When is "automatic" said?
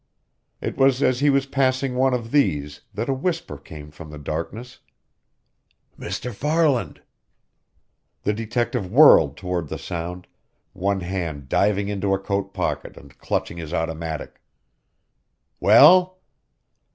13.75-14.41